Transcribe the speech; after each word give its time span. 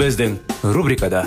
Біздің 0.00 0.38
рубрикада 0.72 1.26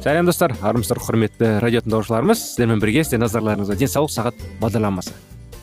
сәлем 0.00 0.30
достар. 0.30 0.54
Армысыздар 0.64 1.02
құрметті 1.04 1.50
радио 1.60 1.84
тыңдаушыларымыз 1.84 2.40
сіздермен 2.40 2.80
бірге 2.80 3.04
сіздер 3.04 3.20
назарларыңызға 3.26 3.76
денсаулық 3.82 4.14
сағат 4.14 4.40
бағдарламасы. 4.62 5.12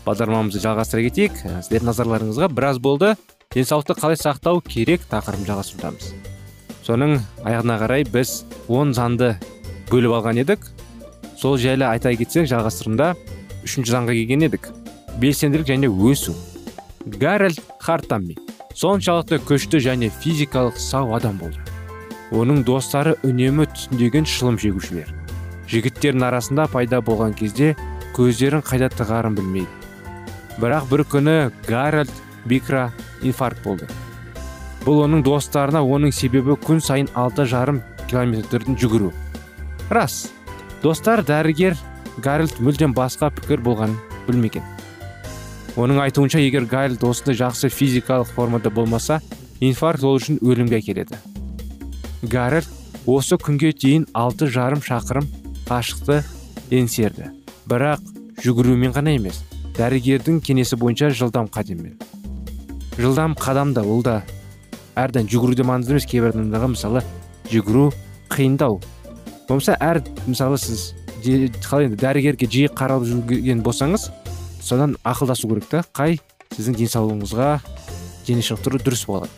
Бағдарламамызды 0.06 0.62
жалғастыра 0.62 1.08
кетейік. 1.08 1.42
Сіздер 1.42 1.90
назарларыңызға 1.90 2.54
біраз 2.54 2.78
болды. 2.78 3.16
Денсаулықты 3.56 3.98
қалай 3.98 4.22
сақтау 4.22 4.62
керек 4.62 5.10
тақырыбын 5.10 5.50
жалғастырудамыз. 5.50 6.14
Соның 6.86 7.18
аяғына 7.42 7.82
қарай 7.82 8.06
біз 8.06 8.44
он 8.70 8.94
заңды 8.94 9.34
бөліп 9.90 10.20
алған 10.20 10.44
едік. 10.46 10.70
Сол 11.42 11.58
жайлы 11.58 11.90
айта 11.90 12.14
кетсек 12.14 12.46
жалғастырымда 12.46 13.16
үшінші 13.66 13.98
заңға 13.98 14.22
келген 14.22 14.52
едік. 14.52 14.70
Белсенділік 15.22 15.68
және 15.68 15.90
өсу. 15.90 16.36
Гарольд 17.06 17.60
хартамми 17.82 18.36
соншалықты 18.78 19.40
күшті 19.42 19.80
және 19.82 20.12
физикалық 20.22 20.78
сау 20.78 21.16
адам 21.18 21.40
болды. 21.42 21.58
Оның 22.30 22.64
достары 22.68 23.16
үнемі 23.26 23.66
түсіндеген 23.72 24.28
шылым 24.28 24.60
шегушілер. 24.62 25.10
Жігіттердің 25.72 26.28
арасында 26.28 26.68
пайда 26.70 27.00
болған 27.02 27.34
кезде 27.40 27.74
көздерін 28.14 28.62
қайда 28.68 28.92
тығарын 28.94 29.38
білмейді. 29.40 29.72
Бірақ 30.62 30.90
бір 30.92 31.06
күні 31.10 31.36
гарольд 31.68 32.12
бикра 32.46 32.92
инфаркт 33.24 33.64
болды. 33.64 33.88
Бұл 34.86 35.04
оның 35.08 35.24
достарына 35.26 35.82
оның 35.82 36.14
себебі 36.14 36.60
күн 36.62 36.80
сайын 36.84 37.10
алты 37.16 37.46
жарым 37.50 37.82
жүгіру. 38.12 39.12
Рас 39.90 40.28
достар 40.84 41.24
дәрігер 41.26 41.76
гарольд 42.24 42.60
мүлдем 42.60 42.94
басқа 42.94 43.32
пікір 43.32 43.64
болғанын 43.66 43.98
білмеген. 44.28 44.77
Оның 45.78 46.02
айтуынша 46.08 46.42
егер 46.42 46.66
гарольд 46.66 47.04
осындай 47.06 47.38
жақсы 47.38 47.70
физикалық 47.70 48.34
формада 48.34 48.72
болмаса 48.74 49.20
инфаркт 49.62 50.04
ол 50.04 50.18
үшін 50.18 50.40
өлімге 50.42 50.80
әкеледі. 50.82 51.20
Гарольд 52.24 52.68
осы 53.06 53.38
күнге 53.38 53.72
дейін 53.78 54.08
алты 54.14 54.50
жарым 54.50 54.82
шақырым 54.82 55.30
қашықты 55.70 56.24
еңсерді. 56.74 57.30
Бірақ 57.70 58.02
жүгірумен 58.42 58.94
ғана 58.98 59.14
емес 59.18 59.44
дәрігердің 59.78 60.42
кеңесі 60.42 60.78
бойынша 60.82 61.12
жылдам 61.14 61.48
қадаммен 61.54 61.98
жылдам 62.98 63.36
қадам 63.38 63.74
да 63.74 63.84
ол 63.86 64.02
да 64.02 64.24
әрдайым 64.98 65.30
жүгіру 65.30 65.56
де 65.58 65.66
маңызды 65.68 65.94
емес 65.94 66.08
кейбір 66.10 66.34
адамдарға 66.34 66.70
мысалы 66.74 67.04
жүгіру 67.52 67.92
қиындау. 68.34 68.80
Болмаса 69.48 69.78
әр 69.80 70.02
мысалы 70.26 70.58
сіз 70.58 70.94
қалай 71.22 71.92
енді 71.92 72.00
дәрігерге 72.02 72.50
жиі 72.50 72.72
қаралып 72.74 73.06
жүрген 73.12 73.62
болсаңыз 73.66 74.10
содан 74.68 74.98
ақылдасу 75.08 75.48
керек 75.48 75.70
та. 75.72 75.84
Қай 75.96 76.20
сіздің 76.52 76.76
денсаулығыңызға 76.82 77.50
дене 78.28 78.44
шынықтыру 78.44 78.82
дұрыс 78.84 79.06
болады. 79.08 79.32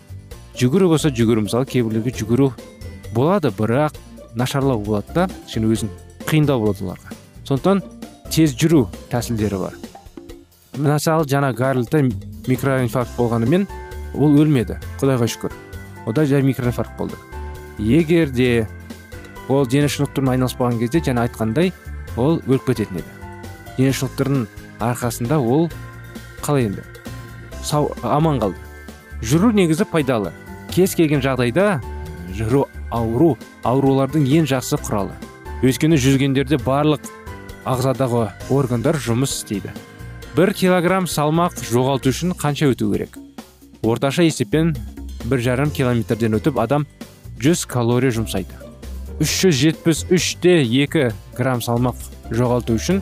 Жүгіру 0.57 0.90
болса 0.90 1.12
жүгіру 1.13 1.45
мысалы 1.45 1.69
кейбіреулерге 1.69 2.16
жүгіру 2.17 2.50
болады 3.13 3.53
бірақ 3.53 3.97
нашарлау 4.35 4.81
болады 4.81 5.13
да. 5.13 5.28
Кішкене 5.45 5.69
өзін 5.69 5.94
қиындау 6.25 6.66
болады 6.66 6.85
оларға. 6.88 7.13
Сондықтан 7.45 7.84
тез 8.34 8.56
жүру 8.57 8.88
тәсілдері 9.13 9.62
бар. 9.62 9.78
Мысалы 10.78 11.29
жаңа 11.29 11.53
гарольдта 11.53 12.01
микроинфаркт 12.47 13.16
болғанымен 13.17 13.67
ол 14.16 14.38
өлмеді. 14.41 14.79
Құдайға 15.01 15.29
шүкір. 15.29 15.56
Ода 16.09 16.25
жай 16.25 16.41
микроинфаркт 16.41 16.97
болды. 16.97 17.17
Егер 17.78 18.29
де 18.29 18.67
ол 19.47 19.66
дене 19.66 19.88
шынықтырумен 19.90 20.35
айналыспаған 20.35 20.79
кезде 20.81 21.01
жаңа 21.06 21.28
айтқандай 21.28 21.73
ол 22.17 22.41
өліп 22.47 22.69
кететін 22.69 23.01
еді. 23.01 23.11
Дене 23.78 23.94
шынықтырудың 23.94 24.47
арқасында 24.79 25.40
ол 25.40 25.69
қалай 26.41 26.69
енді? 26.69 26.84
Сау 27.63 27.91
аман 28.03 28.40
қалды. 28.40 28.59
Жүру 29.22 29.51
негізі 29.53 29.85
пайдалы. 29.91 30.31
Кез 30.72 30.95
келген 30.95 31.23
жағдайда 31.23 31.79
жүру 32.35 32.67
ауру 32.91 33.35
аурулардың 33.67 34.28
ең 34.40 34.47
жақсы 34.50 34.79
құралы. 34.85 35.16
Өйткені 35.66 36.00
жүргендерде 36.00 36.59
барлық 36.63 37.09
ағзадағы 37.67 38.29
органдар 38.50 38.95
жұмыс 38.95 39.34
істейді. 39.41 39.73
Бір 40.38 40.53
килограмм 40.56 41.09
салмақ 41.09 41.57
жоғалту 41.67 42.13
үшін 42.13 42.31
қанша 42.40 42.69
өту 42.72 42.91
керек? 42.94 43.17
Орташа 43.84 44.23
есеппен 44.23 44.75
бір 45.25 45.44
жарым 45.44 45.72
километрден 45.75 46.38
өтіп 46.40 46.59
адам 46.61 46.85
100 47.41 47.66
калория 47.67 48.13
жұмсайды. 48.16 48.56
373-те 49.19 50.61
2 50.63 51.11
грамм 51.35 51.63
салмақ 51.63 51.96
жоғалту 52.31 52.78
үшін 52.79 53.01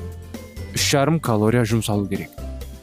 үш 0.77 0.91
жарым 0.93 1.17
калория 1.19 1.65
жұмсалу 1.65 2.05
керек. 2.09 2.29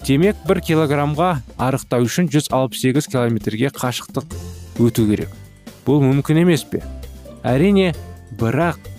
Демек 0.05 0.41
бір 0.49 0.61
килограммға 0.67 1.31
арықтау 1.63 2.05
үшін 2.09 2.27
168 2.29 3.07
километрге 3.13 3.71
қашықтық 3.73 4.35
өту 4.83 5.07
керек. 5.09 5.31
Бұл 5.87 6.03
мүмкін 6.03 6.43
емес 6.43 6.67
пе? 6.67 6.83
Әрине 7.47 7.95
бірақ 8.41 8.91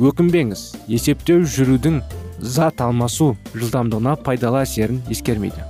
өкінбеңіз 0.00 0.64
есептеу 0.88 1.44
жүрудің 1.44 2.00
зат 2.40 2.80
алмасу 2.80 3.34
жылдамдығына 3.54 4.16
пайдалы 4.24 4.64
әсерін 4.64 5.02
ескермейді. 5.12 5.66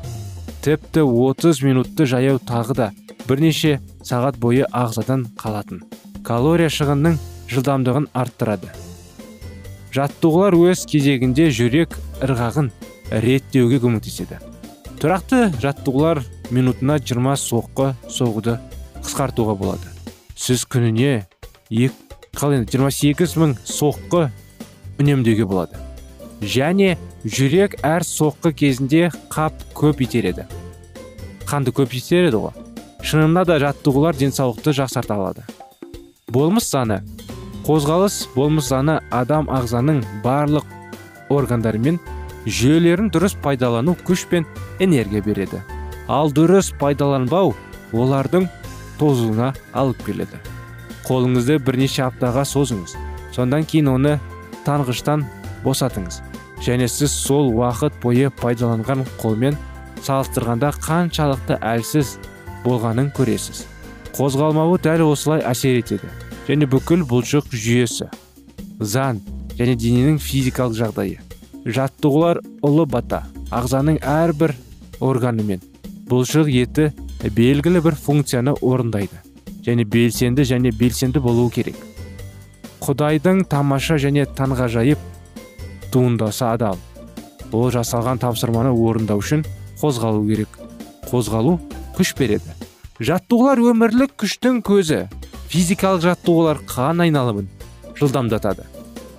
Тіпті 0.63 1.03
30 1.09 1.65
минутты 1.67 2.07
жаяу 2.07 2.39
тағы 2.39 2.77
да 2.79 2.91
бірнеше 3.27 3.79
сағат 4.05 4.39
бойы 4.41 4.69
ағзадан 4.71 5.27
қалатын. 5.41 5.83
Калория 6.25 6.71
шығынның 6.73 7.19
жылдамдығын 7.51 8.13
арттырады. 8.15 8.71
Жаттығулар 9.95 10.57
өз 10.59 10.85
кезегінде 10.89 11.49
жүрек 11.55 11.97
ырғағын 12.25 12.71
реттеуге 13.25 13.81
көмектеседі. 13.83 14.39
Тұрақты 14.99 15.49
жаттығулар 15.63 16.21
минутына 16.51 16.99
20 17.01 17.39
соққы 17.41 17.93
соғуды 18.11 18.59
қысқартуға 19.01 19.55
болады. 19.59 19.93
Сіз 20.37 20.65
күніне 20.69 21.25
қалай 22.39 22.61
енді 22.61 22.79
28 22.79 23.37
мың 23.41 23.55
соққы 23.65 24.29
үнемдеуге 24.99 25.47
болады. 25.49 25.79
Және 26.43 26.97
жүрек 27.25 27.79
әр 27.87 28.05
соққы 28.07 28.53
кезінде 28.55 29.09
қап 29.33 29.55
көп 29.75 30.03
итереді. 30.05 30.47
Қанды 31.49 31.73
көп 31.75 31.95
итереді 31.97 32.43
ғой. 32.45 32.55
Шынында 33.03 33.45
да 33.49 33.59
жаттығулар 33.63 34.19
денсаулықты 34.19 34.75
жақсарта 34.77 35.17
алады. 35.17 35.47
Болмыс 36.29 36.69
заңы 36.71 37.01
қозғалыс 37.69 38.15
болмыс 38.33 38.71
заңы 38.73 38.95
адам 39.13 39.51
ағзаның 39.53 39.99
барлық 40.25 40.65
органдары 41.29 41.77
мен 41.85 41.99
жүйелерін 42.49 43.11
дұрыс 43.13 43.35
пайдалану 43.45 43.93
күш 44.09 44.23
пен 44.31 44.47
энергия 44.81 45.21
береді. 45.21 45.61
Ал 46.09 46.33
дұрыс 46.33 46.71
пайдаланбау 46.81 47.53
олардың 47.93 48.47
тозуына 48.99 49.51
алып 49.77 50.01
келеді. 50.07 50.41
Қолыңызды 51.05 51.59
бірнеше 51.61 52.07
аптаға 52.07 52.47
созыңыз. 52.49 52.95
Сондан 53.37 53.67
кейін 53.69 53.91
оны 53.93 54.15
таңғыштан 54.65 55.27
босатыңыз. 55.65 56.23
Және 56.65 56.89
сіз 56.89 57.13
сол 57.13 57.53
уақыт 57.53 57.99
бойы 58.01 58.31
пайдаланған 58.41 59.05
қолмен 59.21 59.59
салыстырғанда 60.07 60.73
қаншалықты 60.81 61.61
әлсіз 61.61 62.17
болғанын 62.65 63.13
көресіз. 63.13 63.67
Қозғалмауы 64.17 64.81
дәл 64.81 65.05
осылай 65.11 65.45
әсер 65.45 65.77
етеді. 65.83 66.09
Және 66.49 66.69
бүкіл 66.73 67.05
бұлшық 67.13 67.53
жүйесі 67.53 68.09
зан 68.81 69.23
және 69.61 69.77
дененің 69.77 70.19
физикалық 70.23 70.77
жағдайы 70.81 71.21
жаттығулар 71.79 72.43
ұлы 72.65 72.89
бата 72.89 73.25
ағзаның 73.55 74.03
әрбір 74.03 74.57
органымен 75.05 75.65
бұлшық 76.11 76.51
еті 76.53 76.91
белгілі 77.37 77.83
бір 77.85 77.97
функцияны 78.01 78.55
орындайды 78.63 79.21
және 79.69 79.85
белсенді 79.85 80.45
және 80.49 80.73
белсенді 80.73 81.21
болуы 81.21 81.51
керек. 81.53 81.77
Құдайдың 82.81 83.45
тамаша 83.51 83.99
және 84.01 84.25
таңғажайып 84.39 84.99
туындасы 85.93 86.47
адал. 86.49 86.79
Ол 87.53 87.69
жасалған 87.75 88.21
тапсырманы 88.23 88.73
орындау 88.73 89.21
үшін 89.21 89.45
қозғалу 89.81 90.25
керек. 90.29 90.57
Қозғалу 91.11 91.59
күш 91.99 92.15
береді. 92.17 92.55
Жаттығулар 93.01 93.61
өмірлік 93.73 94.17
күштің 94.21 94.63
көзі. 94.65 95.05
Физикалық 95.49 96.03
жаттығулар 96.05 96.61
қан 96.69 97.03
айналымын 97.05 97.49
жылдамдатады. 97.99 98.67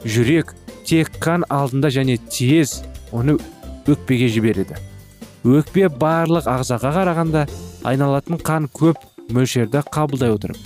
Жүрек 0.05 0.53
тек 0.87 1.11
қан 1.23 1.45
алдында 1.49 1.91
және 1.93 2.17
тез 2.31 2.83
оны 3.11 3.37
өкпеге 3.89 4.29
жібереді. 4.31 4.77
Өкпе 5.43 5.89
барлық 5.89 6.49
ағзаға 6.51 6.93
қарағанда 6.97 7.47
айналатын 7.87 8.39
қан 8.43 8.69
көп 8.75 9.01
мөлшерді 9.33 9.83
қабылдай 9.91 10.33
отырып 10.35 10.57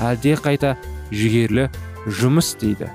әлде 0.00 0.36
қайта 0.40 0.76
жігерлі 1.10 1.68
жұмыс 2.06 2.54
істейді. 2.54 2.90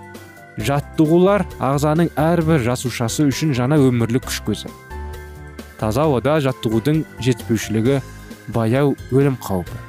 Жаттығулар 0.55 1.43
ағзаның 1.59 2.13
әрбір 2.15 2.63
жасушасы 2.63 3.27
үшін 3.27 3.51
жаңа 3.57 3.81
өмірлік 3.89 4.29
күш 4.29 4.39
көзі 4.47 4.71
таза 5.79 6.05
ауада 6.07 6.37
жаттығудың 6.43 7.03
жетіспеушілігі 7.19 7.99
баяу 8.55 8.95
өлім 9.11 9.37
қаупі. 9.41 9.84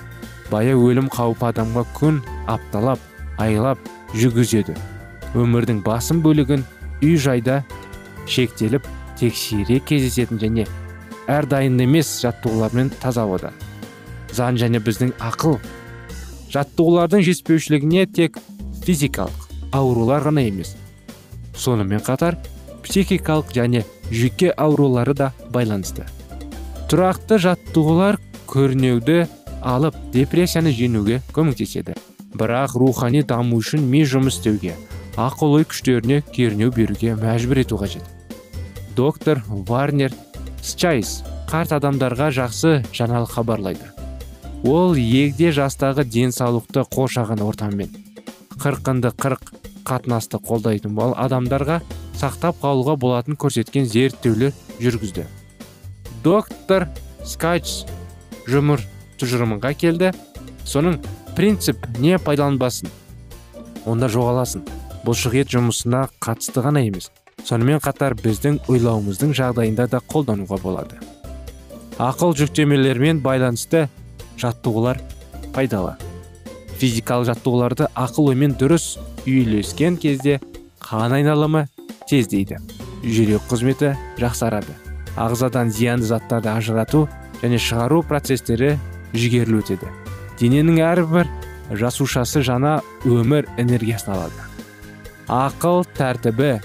Баяу 0.50 0.88
өлім 0.90 1.10
қаупі 1.12 1.50
адамға 1.50 1.84
күн 1.98 2.22
апталап 2.46 3.02
айлап 3.43 3.78
жүргізеді. 4.14 4.76
Өмірдің 5.37 5.82
басым 5.84 6.22
бөлігін 6.25 6.64
үй 7.02 7.16
жайда 7.20 7.62
шектеліп 8.26 8.87
тек 9.19 9.37
сирек 9.37 9.87
кездесетін 9.90 10.40
және 10.40 10.66
әрдайым 11.31 11.78
емес 11.82 12.19
жаттығулармен 12.22 12.93
таза 13.00 13.26
ауада 13.26 13.52
заң 14.37 14.58
және 14.60 14.81
біздің 14.84 15.14
ақыл 15.22 15.56
жаттығулардың 16.52 17.25
жетіспеушілігіне 17.26 18.06
тек 18.12 18.38
физикалық 18.84 19.46
аурулар 19.76 20.25
ғана 20.28 20.44
емес. 20.46 20.75
Сонымен 21.56 22.02
қатар 22.04 22.37
психикалық 22.84 23.52
және 23.56 23.82
жүйке 24.10 24.52
аурулары 24.52 25.14
да 25.16 25.32
байланысты. 25.50 26.06
Тұрақты 26.90 27.40
жаттығулар 27.43 28.20
көрнеуді 28.46 29.25
алып 29.67 29.97
депрессияны 30.15 30.71
жеңуге 30.71 31.21
көмектеседі. 31.35 31.97
Бірақ 32.37 32.77
рухани 32.79 33.23
даму 33.27 33.59
үшін 33.59 33.83
ми 33.91 34.05
жұмыс 34.07 34.39
істеуге 34.39 34.77
ақыл 35.17 35.59
ой 35.59 35.67
күштеріне 35.67 36.23
кернеу 36.33 36.71
беруге 36.71 37.17
мәжбүр 37.19 37.63
ету 37.65 37.79
қажет. 37.81 38.05
Доктор 38.97 39.43
варнер 39.49 40.15
счайс 40.63 41.23
қарт 41.51 41.75
адамдарға 41.77 42.31
жақсы 42.37 42.79
жаңалық 42.93 43.33
хабарлайды. 43.35 43.93
Ол 44.65 44.95
егде 44.95 45.51
жастағы 45.53 46.05
денсаулықты 46.05 46.87
қоршаған 46.93 47.43
ортамен 47.45 47.93
қырқынды 48.57 49.13
қырық 49.15 49.53
қатынасты 49.87 50.41
қолдайтын 50.43 50.95
бол 50.97 51.15
адамдарға 51.17 51.81
сақтап 52.17 52.59
қалуға 52.63 52.97
болатын 52.97 53.37
көрсеткен 53.37 53.87
зерттеулер 53.87 54.55
жүргізді. 54.81 55.27
Доктор 56.25 56.89
скайч 57.25 57.85
жұмыр 58.49 58.83
тұжырымға 59.21 59.75
келді. 59.79 60.13
Соның 60.67 60.99
принцип 61.37 61.87
не 61.99 62.19
пайдаланбасын 62.19 62.91
онда 63.87 64.09
жоғаласын. 64.11 64.65
Бұлшық 65.07 65.37
ет 65.43 65.53
жұмысына 65.55 66.09
қатысты 66.19 66.65
ғана 66.65 66.83
емес 66.83 67.13
сонымен 67.47 67.79
қатар 67.83 68.17
біздің 68.19 68.59
ойлауымыздың 68.71 69.35
жағдайында 69.39 69.87
да 69.93 70.01
қолдануға 70.11 70.59
болады. 70.63 70.99
Ақыл 72.03 72.35
жүктемелермен 72.37 73.21
байланысты 73.23 73.87
жаттығулар 74.41 74.99
пайдалы. 75.55 75.95
Физикалық 76.81 77.31
жаттығуларды 77.31 77.87
ақыл 77.95 78.33
оймен 78.33 78.57
дұрыс 78.59 78.97
үйлескен 79.25 79.97
кезде 80.01 80.41
қан 80.83 81.15
айналымы 81.17 81.67
тездейді 82.11 82.59
жүрек 83.05 83.47
қызметі 83.49 83.95
жақсарады. 84.21 84.75
Ағзадан 85.17 85.71
зиянды 85.73 86.11
заттарды 86.11 86.51
ажырату 86.53 87.07
және 87.41 87.61
шығару 87.63 88.03
процестері 88.05 88.75
жігерлі 89.14 89.61
өтеді. 89.61 89.91
Дененің 90.41 90.81
әрбір 90.85 91.31
жасушасы 91.70 92.43
жаңа 92.47 92.79
өмір 93.05 93.49
энергиясын 93.61 94.14
алады. 94.17 94.47
Ақыл 95.26 95.85
тәртібі 95.97 96.56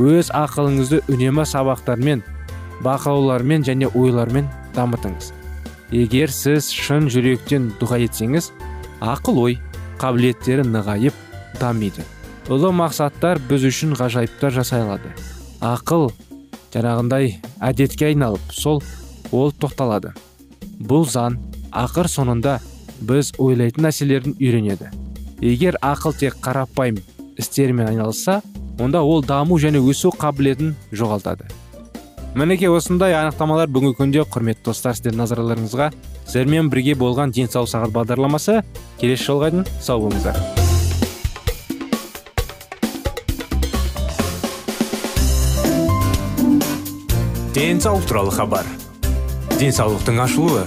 өз 0.00 0.30
ақылыңызды 0.34 1.02
үнемі 1.12 1.46
сабақтармен 1.48 2.24
бақылаулармен 2.84 3.64
және 3.66 3.90
ойлармен 3.94 4.48
дамытыңыз. 4.76 5.32
Егер 5.92 6.32
сіз 6.32 6.72
шын 6.74 7.10
жүректен 7.12 7.70
дұға 7.80 8.02
етсеңіз 8.06 8.50
ақыл 9.00 9.40
ой 9.44 9.58
қабілеттері 10.00 10.66
нығайып 10.66 11.16
дамиды. 11.60 12.04
Ұлы 12.52 12.70
мақсаттар 12.76 13.40
біз 13.48 13.64
үшін 13.70 13.96
ғажайыптар 13.98 14.54
жасай 14.54 14.84
алады 14.84 15.10
ақыл 15.64 16.10
жаңағындай 16.74 17.36
әдетке 17.64 18.10
айналып 18.10 18.52
сол 18.52 18.82
ол 19.32 19.52
тоқталады. 19.52 20.12
Бұл 20.76 21.06
заң 21.08 21.38
ақыр 21.76 22.08
соңында 22.08 22.58
біз 23.04 23.34
ойлайтын 23.38 23.84
нәрселерін 23.86 24.36
үйренеді. 24.40 24.88
Егер 25.44 25.76
ақыл 25.84 26.16
тек 26.16 26.38
қарапайым 26.40 27.02
істермен 27.36 27.90
айналысса 27.90 28.40
онда 28.80 29.02
ол 29.02 29.22
даму 29.24 29.58
және 29.60 29.80
өсу 29.80 30.12
қабілетін 30.16 30.74
жоғалтады. 30.92 31.44
Мінекей 32.36 32.68
осындай 32.68 33.14
анықтамалар 33.16 33.68
бүгінгі 33.72 33.96
күнде 33.96 34.24
құрметті 34.28 34.68
достар 34.68 34.96
сіздердің 34.96 35.22
назарларыңызға 35.22 35.90
сіздермен 36.26 36.68
бірге 36.72 36.92
болған 36.96 37.32
денсаулық 37.32 37.70
сағат 37.72 37.94
бағдарламасы. 37.96 38.60
Келесі 39.00 39.30
жолға 39.30 39.52
дейін 39.54 39.68
сау 39.80 40.04
болыңыздар. 40.04 40.36
Денсаулық 47.56 48.04
туралы 48.04 48.32
хабар. 48.36 48.66
Денсаулықтың 49.56 50.20
ашылуы. 50.20 50.66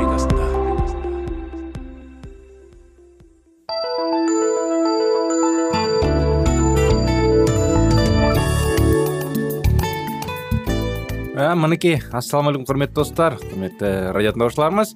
Мінекей 11.61 11.99
ассалаумағалейкум 12.11 12.65
құрметті 12.69 12.97
достар 12.97 13.35
құрметті 13.39 13.89
радио 14.15 14.33
тыңдаушыларымыз 14.33 14.93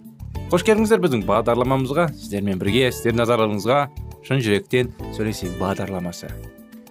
қош 0.51 0.65
келдіңіздер 0.65 1.01
біздің 1.03 1.23
бағдарламамызға. 1.27 2.07
Сіздермен 2.17 2.59
бірге 2.61 2.89
сіздердің 2.93 3.21
назарларыңызға 3.21 3.79
шын 4.27 4.43
жүректен 4.45 4.91
сөйлесейік 5.15 5.55
бағдарламасы. 5.61 6.29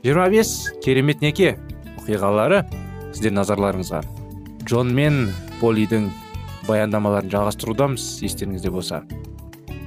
25 0.07 0.55
керемет 0.85 1.23
неке 1.25 1.55
оқиғалары 2.01 2.65
сіздердің 3.13 3.39
назарларыңызға. 3.41 4.03
Джон 4.65 4.95
мен 4.97 5.29
полидің 5.61 6.11
баяндамаларын 6.69 7.33
жалғастырудамыз 7.35 8.09
естеріңізде 8.25 8.73
болса. 8.75 9.05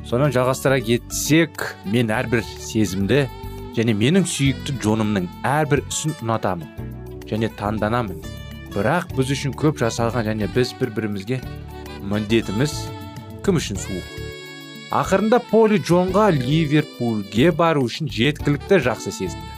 Соны 0.08 0.32
жалғастыра 0.32 0.79
кетсек 0.84 1.74
мен 1.91 2.13
әрбір 2.13 2.46
сезімді 2.46 3.25
және 3.77 3.94
менің 3.98 4.25
сүйікті 4.29 4.79
джонымның 4.82 5.27
әрбір 5.48 5.84
ісін 5.89 6.15
ұнатамын 6.22 7.25
және 7.27 7.51
таңданамын. 7.60 8.37
Бірақ 8.77 9.10
біз 9.17 9.31
үшін 9.34 9.55
көп 9.57 9.79
жасалған 9.81 10.27
және 10.29 10.48
біз 10.53 10.75
бір 10.77 10.91
бірімізге 10.93 11.39
міндетіміз 12.05 12.74
кім 13.46 13.57
үшін 13.57 13.79
суық? 13.81 14.05
Ақырында 14.93 15.39
поли 15.50 15.79
джонға 15.81 16.27
ливерпульге 16.36 17.50
бару 17.57 17.88
үшін 17.88 18.12
жеткілікті 18.13 18.77
жақсы 18.86 19.12
сезінді. 19.12 19.50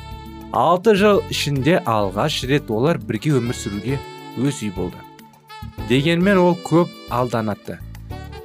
Алты 0.55 0.95
жыл 0.95 1.19
ішінде 1.29 1.81
алғаш 1.85 2.39
рет 2.49 2.71
олар 2.71 2.97
бірге 2.97 3.35
өмір 3.37 3.59
сүруге 3.59 3.99
өз 4.39 4.63
үй 4.63 4.71
болды. 4.73 4.97
Дегенмен 5.91 6.39
ол 6.39 6.55
көп 6.65 6.89
алданатты. 7.13 7.77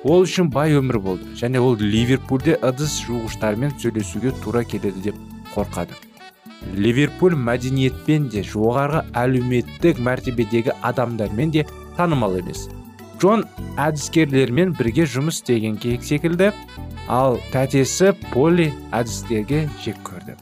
Ол 0.03 0.27
үшін 0.27 0.51
бай 0.53 0.75
өмір 0.77 0.99
болды 1.01 1.39
және 1.39 1.63
ол 1.63 1.79
ливерпульде 1.81 2.59
ыдыс 2.61 2.99
жуғыштармен 3.07 3.73
сөйлесуге 3.79 4.35
тура 4.43 4.65
келеді 4.65 5.07
деп 5.07 5.23
қорқады. 5.55 5.97
Ливерпуль 6.73 7.37
мәдениетпен 7.37 8.29
де 8.33 8.43
жоғарғы 8.47 9.05
әлеуметтік 9.21 10.01
мәртебедегі 10.03 10.75
адамдармен 10.83 11.53
де 11.55 11.67
танымал 11.97 12.39
емес. 12.41 12.69
Джон 13.21 13.45
әдіскерлермен 13.79 14.75
бірге 14.79 15.07
жұмыс 15.09 15.43
істеген 15.43 15.79
секілді. 16.03 16.53
Ал 17.09 17.39
тәтесі 17.53 18.15
поли 18.33 18.73
әдістерге 18.93 19.69
жек 19.85 20.01
көрді. 20.07 20.35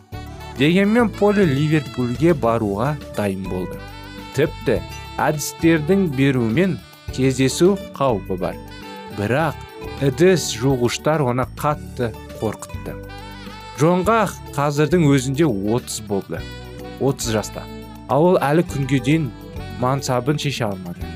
Дегенмен 0.59 1.11
поли 1.11 1.45
ливерпульге 1.49 2.35
баруға 2.35 2.95
дайын 3.17 3.45
болды. 3.49 3.79
Тіпті 4.37 4.81
әдістердің 5.19 6.09
берумен 6.17 6.79
кездесу 7.13 7.77
қаупі 7.99 8.39
бар. 8.41 8.57
Бірақ 9.19 9.59
ыдыс 10.03 10.53
жуғыштар 10.57 11.25
оны 11.25 11.49
қатты 11.59 12.13
қорқытты. 12.41 13.12
Джонға 13.83 14.29
қазірдің 14.55 15.09
өзінде 15.11 15.43
30 15.43 16.05
болды. 16.07 16.39
30 17.01 17.33
жаста. 17.35 17.65
Ал 18.07 18.29
ол 18.29 18.37
әлі 18.39 18.63
күнге 18.71 19.01
дейін 19.03 19.25
мансабын 19.83 20.39
шеше 20.39 20.69
алмады. 20.69 21.09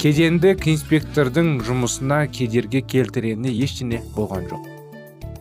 Кедендік 0.00 0.64
инспектордың 0.72 1.58
жұмысына 1.68 2.22
кедергі 2.32 2.80
келтірене 2.94 3.52
ештеңе 3.52 4.00
болған 4.16 4.48
жоқ. 4.48 4.64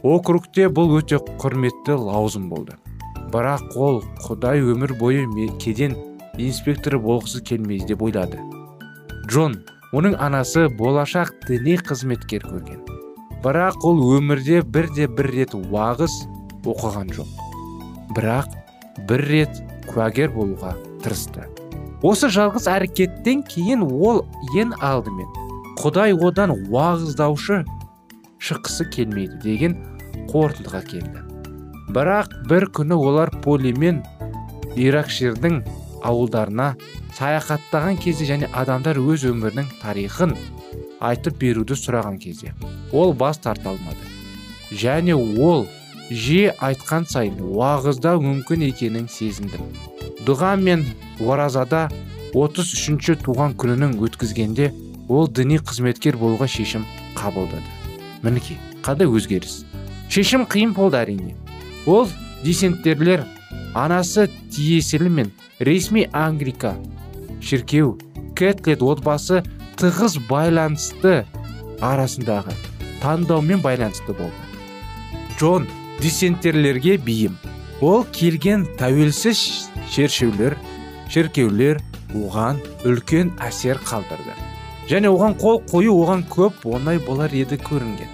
Округте 0.03 0.67
бұл 0.67 0.97
өте 0.99 1.21
құрметті 1.39 1.95
лауазым 2.03 2.51
болды. 2.51 2.75
Бірақ 3.31 3.79
ол 3.79 4.03
құдай 4.27 4.59
өмір 4.59 4.97
бойы 4.99 5.23
кеден 5.63 5.95
инспекторы 6.35 6.99
болғысы 6.99 7.45
келмейді 7.47 7.93
деп 7.93 8.03
ойлады. 8.03 8.43
Джон 9.31 9.61
оның 9.95 10.19
анасы 10.19 10.67
болашақ 10.67 11.31
діни 11.47 11.79
қызметкер 11.79 12.43
көрген. 12.43 12.83
Бірақ 13.39 13.85
ол 13.87 14.09
өмірде 14.17 14.65
бірде 14.67 15.07
бір 15.07 15.31
рет 15.31 15.55
уағыз 15.55 16.25
оқыған 16.73 17.11
жоқ. 17.15 17.29
Бірақ 18.15 18.53
бір 19.09 19.23
рет 19.31 19.61
куәгер 19.87 20.33
болуға 20.35 20.75
тырысты. 21.03 21.47
Осы 22.05 22.29
жалғыз 22.29 22.67
әрекеттен 22.69 23.43
кейін 23.49 23.83
ол 23.87 24.23
ең 24.57 24.75
алдымен 24.83 25.29
құдай 25.81 26.13
одан 26.13 26.53
уағыздаушы 26.55 27.63
шыққысы 28.41 28.85
келмейді 28.93 29.39
деген 29.43 29.77
қорытындыға 30.31 30.81
келді. 30.91 31.23
Бірақ 31.93 32.33
бір 32.49 32.67
күні 32.75 32.97
олар 32.97 33.31
поли 33.43 33.73
мен 33.73 34.03
иракширдің 34.75 35.61
ауылдарына 36.05 36.73
саяхаттаған 37.17 37.97
кезде 38.01 38.27
және 38.29 38.49
адамдар 38.53 38.99
өз 39.01 39.25
өмірінің 39.31 39.69
тарихын 39.81 40.35
айтып 40.99 41.39
беруді 41.41 41.77
сұраған 41.79 42.19
кезде 42.21 42.53
ол 42.91 43.13
бас 43.13 43.39
тарта 43.41 43.71
алмады. 43.73 44.13
Және 44.71 45.15
ол 45.15 45.65
жиі 46.09 46.51
айтқан 46.63 47.07
сайын 47.09 47.39
уағыздау 47.43 48.21
мүмкін 48.23 48.67
екенін 48.69 49.07
сезіндім. 49.11 49.63
Дұға 50.27 50.55
мен 50.59 50.85
оразада 51.23 51.87
33-ші 52.33 53.17
туған 53.23 53.55
күнінің 53.59 53.97
өткізгенде 54.07 54.71
ол 55.09 55.27
діни 55.27 55.59
қызметкер 55.59 56.17
болуға 56.19 56.47
шешім 56.51 56.85
қабылдады. 57.15 57.63
Мінекей 58.23 58.59
қандай 58.83 59.07
өзгеріс? 59.07 59.63
Шешім 60.09 60.45
қиын 60.47 60.73
болды 60.75 60.99
әрине. 60.99 61.35
Ол 61.85 62.07
десенттерлер 62.43 63.25
анасы 63.73 64.27
тиесілі 64.51 65.09
мен 65.09 65.31
ресми 65.59 66.07
англика 66.13 66.75
шіркеу 67.41 67.97
кэтлет 68.37 68.83
отбасы 68.83 69.43
тығыз 69.79 70.19
байланысты 70.29 71.23
арасындағы 71.81 72.55
таңдаумен 73.01 73.61
байланысты 73.61 74.13
болды. 74.13 74.33
Джон 75.37 75.67
диссентерлерге 76.01 76.97
бейім. 76.97 77.37
Ол 77.81 78.05
келген 78.13 78.65
тәуелсіз 78.79 79.69
шершеулер 79.91 80.57
шіркеулер 81.13 81.79
оған 82.15 82.59
үлкен 82.87 83.33
әсер 83.43 83.79
қалдырды. 83.85 84.33
Және 84.89 85.11
оған 85.11 85.35
қол 85.41 85.61
қою 85.69 85.93
оған 86.03 86.23
көп 86.31 86.65
оңай 86.65 86.99
болар 87.03 87.33
еді 87.33 87.59
көрінген. 87.61 88.09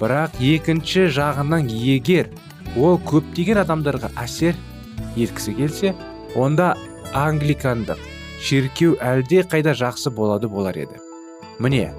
Бірақ 0.00 0.40
екінші 0.40 1.06
жағынан 1.12 1.70
егер 1.70 2.30
ол 2.76 2.98
көптеген 3.08 3.62
адамдарға 3.62 4.10
әсер 4.20 4.56
еткісі 5.16 5.54
келсе 5.56 5.94
онда 6.36 6.74
англикандық 7.14 8.00
шіркеу 8.42 8.98
әлде 9.00 9.44
қайда 9.48 9.76
жақсы 9.76 10.10
болады 10.12 10.48
болар 10.52 10.76
еді. 10.76 11.00
Міне 11.60 11.92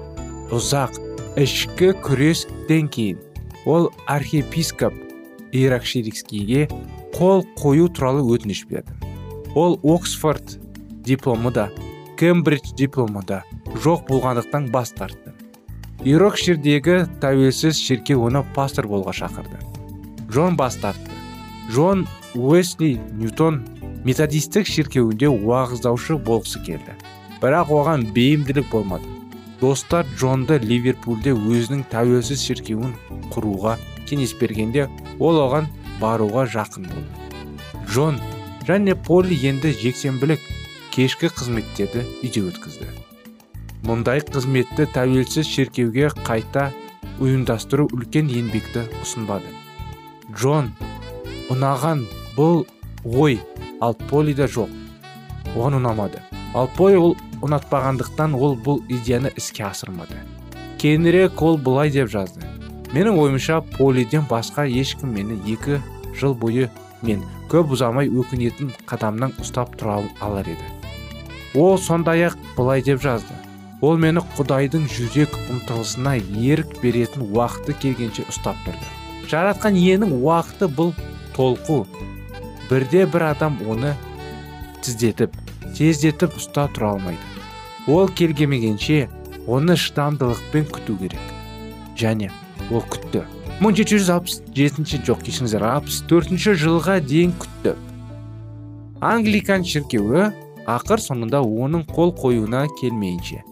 ұзақ 0.54 1.00
ішкі 1.40 1.94
күрестен 2.04 2.90
кейін 2.92 3.18
ол 3.66 3.90
архиепископ 4.06 5.07
иракширикскийге 5.52 6.68
қол 7.14 7.44
қою 7.56 7.88
туралы 7.88 8.22
өтініш 8.22 8.66
берді. 8.68 8.92
Ол 9.54 9.78
оксфорд 9.82 10.58
дипломы 11.04 11.52
да 11.52 11.70
кембридж 12.18 12.74
дипломы 12.76 13.22
да 13.26 13.44
жоқ 13.74 14.06
болғандықтан 14.08 14.70
бас 14.70 14.92
тартты. 14.92 15.32
Ирокширдегі 16.04 17.06
тәуелсіз 17.22 17.78
шіркеу 17.80 18.28
оны 18.28 18.44
пастор 18.54 18.86
болға 18.86 19.12
шақырды. 19.16 19.58
Джон 20.30 20.56
бас 20.56 20.76
тартты. 20.76 21.10
Джон 21.70 22.06
уэсли 22.34 23.00
ньютон 23.12 23.64
методистік 24.04 24.66
шіркеуінде 24.66 25.28
уағыздаушы 25.28 26.18
болғысы 26.22 26.62
келді. 26.64 26.94
Бірақ 27.42 27.72
оған 27.74 28.06
бейімділік 28.14 28.70
болмады. 28.70 29.04
Достар 29.60 30.06
джонды 30.16 30.60
ливерпульде 30.62 31.34
өзінің 31.34 31.84
тәуелсіз 31.90 32.44
шіркеуін 32.46 32.94
құруға 33.34 33.74
кеңес 34.08 34.34
бергенде 34.40 34.88
ол 35.18 35.38
оған 35.44 35.68
баруға 36.00 36.46
жақын 36.50 36.88
болды. 36.88 37.10
Джон 37.88 38.18
және 38.68 38.94
поли 38.94 39.36
енді 39.48 39.72
жексенбілік 39.82 40.42
кешкі 40.94 41.30
қызметтерді 41.32 42.02
үйде 42.24 42.42
өткізді. 42.50 42.88
Мұндай 43.86 44.24
қызметті 44.26 44.88
тәуелсіз 44.92 45.46
шеркеуге 45.46 46.10
қайта 46.26 46.68
ұйымдастыру 47.22 47.86
үлкен 47.94 48.28
еңбекті 48.32 48.84
ұсынбады. 49.02 49.52
Джон 50.34 50.72
ұнаған 51.52 52.04
бұл 52.36 52.64
ой 53.04 53.38
ал 53.80 53.96
полида 54.10 54.48
жоқ. 54.50 54.68
Оған 55.54 55.78
ұнамады. 55.78 56.20
Ал 56.54 56.68
поли 56.76 56.98
ол 56.98 57.16
ұнатпағандықтан 57.44 58.34
ол 58.34 58.58
бұл 58.58 58.82
идеяны 58.90 59.32
іске 59.38 59.64
асырмады. 59.68 60.18
Кейінірек 60.78 61.40
ол 61.42 61.58
былай 61.58 61.90
деп 61.94 62.10
жазды. 62.10 62.47
Менің 62.94 63.18
ойымша 63.20 63.60
полиден 63.76 64.24
басқа 64.30 64.64
ешкім 64.68 65.12
мені 65.16 65.38
екі 65.52 65.80
жыл 66.18 66.34
бойы 66.34 66.68
мен 67.02 67.22
көп 67.52 67.74
ұзамай 67.76 68.08
өкінетін 68.08 68.72
қадамнан 68.88 69.34
ұстап 69.42 69.76
тұра 69.78 70.00
алар 70.24 70.48
еді. 70.48 70.70
Ол 71.54 71.78
сондай 71.78 72.26
ақ 72.28 72.36
былай 72.56 72.82
деп 72.82 73.02
жазды. 73.02 73.34
Ол 73.80 74.00
мені 74.00 74.24
құдайдың 74.36 74.88
жүрек 74.90 75.36
ұмтылысына 75.52 76.16
ерік 76.18 76.78
беретін 76.82 77.28
уақыты 77.28 77.76
келгенше 77.78 78.24
ұстап 78.28 78.58
тұрды. 78.66 78.88
Жаратқан 79.30 79.76
иенің 79.78 80.16
уақыты 80.18 80.66
бұл 80.72 80.94
толқу. 81.36 81.84
Бірде 82.68 83.06
бір 83.06 83.28
адам 83.30 83.60
оны 83.68 83.94
тіздетіп 84.82 85.36
тездетіп 85.76 86.34
ұста 86.40 86.66
тұра 86.74 86.96
алмайды. 86.96 87.22
Ол 87.86 88.08
келгемегенше 88.08 89.06
оны 89.46 89.76
шыдамдылықпен 89.78 90.66
күту 90.74 90.98
керек. 90.98 91.32
Және 91.96 92.32
ол 92.70 92.84
күтті. 92.92 93.24
1767 93.60 95.02
жоқ 95.08 95.24
кешіріңіздер 95.26 95.66
64 95.66 96.56
жылға 96.62 97.00
дейін 97.02 97.34
күтті. 97.42 97.74
Англикан 99.02 99.66
шіркеуі 99.66 100.30
ақыр 100.68 101.02
соңында 101.02 101.42
оның 101.42 101.86
қол 101.90 102.12
қоюына 102.18 102.66
келмейінше 102.80 103.42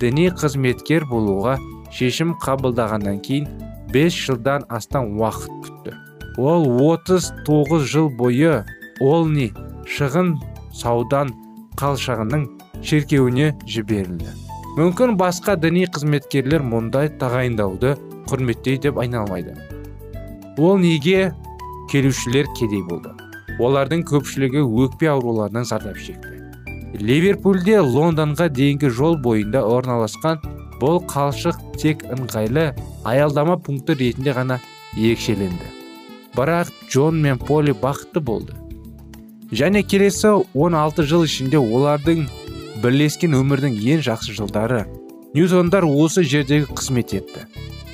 діни 0.00 0.26
қызметкер 0.34 1.06
болуға 1.08 1.54
шешім 1.94 2.34
қабылдағаннан 2.42 3.20
кейін 3.24 3.46
5 3.94 4.16
жылдан 4.26 4.64
астам 4.68 5.14
уақыт 5.20 5.54
күтті. 5.64 5.94
Ол 6.36 6.66
39 6.82 7.86
жыл 7.86 8.10
бойы 8.18 8.64
олни 9.00 9.52
шығын 9.96 10.34
саудан 10.74 11.30
қалшағының 11.78 12.48
шіркеуіне 12.82 13.52
жіберілді. 13.70 14.32
Мүмкін 14.74 15.14
басқа 15.20 15.54
діни 15.62 15.86
қызметкерлер 15.86 16.64
мұндай 16.66 17.12
тағайындауды 17.20 17.94
құрметтей 18.34 18.82
деп 18.82 18.98
айналмайды 18.98 19.54
ол 20.58 20.78
неге 20.78 21.34
келушілер 21.90 22.46
кедей 22.58 22.82
болды? 22.82 23.10
Олардың 23.58 24.04
көпшілігі 24.08 24.62
өкпе 24.62 25.10
ауруларынан 25.10 25.66
зардап 25.66 25.98
шекті. 25.98 26.30
Ливерпульде 26.94 27.80
лондонға 27.82 28.48
дейінгі 28.54 28.90
жол 28.94 29.16
бойында 29.22 29.62
орналасқан 29.66 30.42
бұл 30.80 31.00
қалшық 31.10 31.58
тек 31.78 32.04
ыңғайлы 32.14 32.72
аялдама 33.06 33.56
пункті 33.58 33.96
ретінде 33.98 34.34
ғана 34.34 34.60
ерекшеленді. 34.96 35.70
Бірақ 36.34 36.70
джон 36.90 37.20
мен 37.22 37.38
поли 37.38 37.74
бақытты 37.74 38.20
болды. 38.20 38.54
Және 39.50 39.84
келесі 39.86 40.32
16 40.54 41.06
жыл 41.06 41.26
ішінде 41.26 41.58
олардың 41.62 42.26
бірлескен 42.82 43.36
өмірдің 43.38 43.78
ең 43.94 44.02
жақсы 44.06 44.34
жылдары. 44.34 44.84
Ньютондар 45.34 45.86
осы 45.86 46.22
жердегі 46.22 46.70
қызмет 46.74 47.14
етті. 47.14 47.46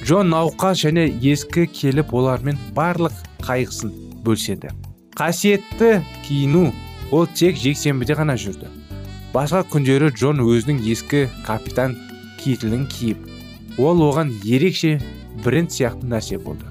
Джон 0.04 0.30
науқас 0.32 0.84
және 0.86 1.08
ескі 1.32 1.66
келіп 1.68 2.14
олармен 2.16 2.58
барлық 2.76 3.16
қайғысын 3.44 3.92
бөлседі 4.24 4.70
қасиетті 5.20 6.00
киіну 6.24 6.70
ол 7.12 7.26
тек 7.26 7.58
жексенбіде 7.60 8.14
ғана 8.16 8.38
жүрді. 8.40 8.70
Басқа 9.34 9.66
күндері 9.68 10.08
джон 10.14 10.40
өзінің 10.40 10.80
ескі 10.88 11.26
капитан 11.44 11.96
кителін 12.40 12.86
киіп 12.88 13.78
ол 13.78 14.00
оған 14.06 14.32
ерекше 14.40 14.96
бренд 15.44 15.74
сияқты 15.74 16.08
нәрсе 16.08 16.38
болды. 16.40 16.64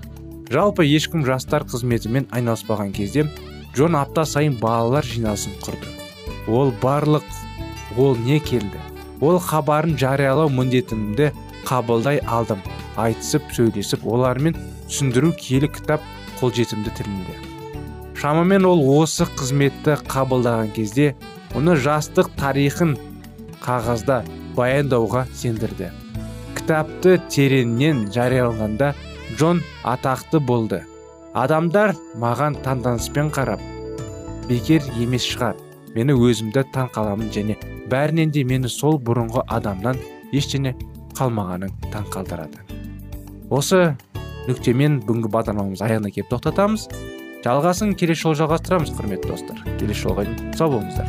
Жалпы 0.50 0.88
ешкім 0.90 1.28
жастар 1.28 1.68
қызметімен 1.70 2.26
айналыспаған 2.34 2.90
кезде 2.98 3.28
джон 3.76 4.00
апта 4.00 4.26
сайын 4.26 4.58
балалар 4.58 5.06
жиналысын 5.06 5.54
құрды. 5.62 5.94
Ол 6.48 6.74
барлық 6.82 7.28
ол 7.98 8.18
не 8.18 8.40
келді? 8.40 8.82
Ол 9.22 9.38
хабарын 9.38 9.98
жариялау 10.00 10.50
міндетімді 10.50 11.30
қабылдай 11.70 12.24
алдым. 12.26 12.64
Айтысып 13.04 13.52
сөйлесіп 13.56 14.06
олармен 14.08 14.58
түсіндіру 14.88 15.32
киелі 15.40 15.70
кітап 15.72 16.04
қолжетімді 16.40 16.94
тілінде. 16.98 17.36
Шамамен 18.20 18.66
ол 18.68 18.84
осы 19.00 19.28
қызметті 19.40 19.96
қабылдаған 20.12 20.74
кезде 20.76 21.14
оны 21.56 21.78
жастық 21.80 22.32
тарихын 22.40 22.98
қағазда 23.64 24.22
баяндауға 24.58 25.26
сендірді. 25.34 25.92
Кітапты 26.58 27.18
тереңнен 27.32 28.08
жариялағанда 28.14 28.94
джон 29.38 29.64
атақты 29.84 30.40
болды. 30.44 30.84
Адамдар 31.34 31.94
маған 32.20 32.58
таңданыспен 32.66 33.30
қарап 33.32 33.62
бекер 34.50 34.82
емес 34.98 35.28
шығар 35.30 35.60
мені 35.94 36.16
өзімді 36.18 36.64
таң 36.74 36.90
қаламын 36.96 37.30
және 37.36 37.58
бәрінен 37.92 38.34
де 38.34 38.44
мені 38.50 38.72
сол 38.74 38.98
бұрынғы 38.98 39.46
адамнан 39.60 40.02
ештеңе 40.34 40.74
қалмағаның 41.20 41.78
таң 41.94 42.10
қалдырады 42.16 42.69
осы 43.50 43.96
нүктемен 44.48 45.00
бүгінгі 45.06 45.32
бағдарламамыз 45.34 45.82
аяғына 45.82 46.14
келіп 46.14 46.30
тоқтатамыз. 46.34 46.88
Жалғасын 47.44 47.96
келесі 47.98 48.28
жолы 48.28 48.38
жалғастырамыз 48.44 48.94
құрметті 48.98 49.32
достар. 49.32 49.62
Келесі 49.80 50.06
жолға 50.06 50.26
дейін 50.28 50.54
сау 50.60 50.74
болыңыздар. 50.76 51.08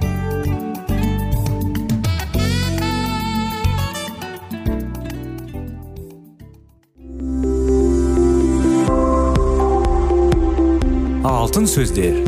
Алтын 11.26 11.66
сөздер. 11.68 12.22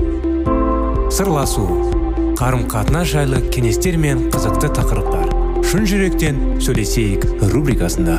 Сырласу. 1.13 1.65
Қарым 2.41 2.67
қатынас 2.69 3.13
жайлы 3.13 3.39
кеңестер 3.55 3.97
мен 4.01 4.27
қызықты 4.35 4.73
тақырыптар. 4.77 5.31
Шын 5.63 5.87
жүректен 5.87 6.41
сөйлесейік 6.61 7.29
рубрикасында. 7.53 8.19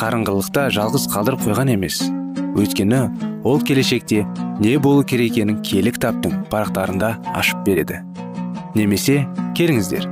қарыңғылықта 0.00 0.62
жалғыз 0.72 1.02
қалдырып 1.12 1.42
қойған 1.44 1.74
емес. 1.74 1.98
Өйткені 2.56 3.00
ол 3.44 3.60
келешекте 3.60 4.22
не 4.60 4.78
болу 4.80 5.02
керек 5.04 5.34
екенін 5.34 5.58
киелі 5.60 5.92
кітаптың 5.92 6.38
парақтарында 6.48 7.10
ашып 7.36 7.60
береді. 7.66 8.00
Немесе 8.72 9.26
келіңіздер 9.58 10.06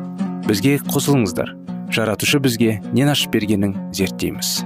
бізге 0.45 0.75
қосылыңыздар. 0.91 1.55
Жаратушы 1.89 2.41
бізге 2.45 2.83
нен 2.93 3.09
ашып 3.09 3.33
бергенін 3.33 3.73
зерттейміз. 3.97 4.61